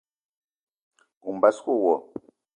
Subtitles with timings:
[1.21, 1.93] Kome basko wo.